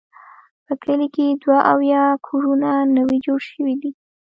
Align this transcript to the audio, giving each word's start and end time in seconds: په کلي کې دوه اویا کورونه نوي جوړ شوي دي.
په 0.65 0.73
کلي 0.83 1.07
کې 1.15 1.25
دوه 1.43 1.59
اویا 1.73 2.03
کورونه 2.27 2.69
نوي 2.97 3.17
جوړ 3.25 3.39
شوي 3.49 3.75
دي. 3.81 3.91